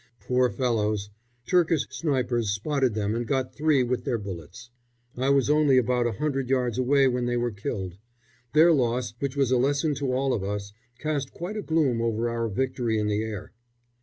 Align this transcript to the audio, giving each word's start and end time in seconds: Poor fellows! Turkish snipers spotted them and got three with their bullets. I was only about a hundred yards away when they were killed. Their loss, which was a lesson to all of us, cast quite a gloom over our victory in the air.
Poor 0.19 0.49
fellows! 0.49 1.11
Turkish 1.45 1.85
snipers 1.91 2.49
spotted 2.49 2.95
them 2.95 3.13
and 3.13 3.27
got 3.27 3.53
three 3.53 3.83
with 3.83 4.03
their 4.03 4.17
bullets. 4.17 4.71
I 5.15 5.29
was 5.29 5.47
only 5.47 5.77
about 5.77 6.07
a 6.07 6.13
hundred 6.13 6.49
yards 6.49 6.79
away 6.79 7.07
when 7.07 7.25
they 7.27 7.37
were 7.37 7.51
killed. 7.51 7.99
Their 8.53 8.73
loss, 8.73 9.13
which 9.19 9.37
was 9.37 9.51
a 9.51 9.57
lesson 9.57 9.93
to 9.97 10.11
all 10.11 10.33
of 10.33 10.43
us, 10.43 10.73
cast 10.97 11.31
quite 11.31 11.55
a 11.55 11.61
gloom 11.61 12.01
over 12.01 12.27
our 12.29 12.47
victory 12.49 12.97
in 12.97 13.05
the 13.09 13.21
air. 13.21 13.51